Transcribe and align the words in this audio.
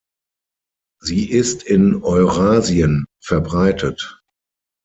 Sie 0.99 1.29
ist 1.29 1.61
in 1.61 2.01
Eurasien 2.03 3.05
verbreitet. 3.23 4.19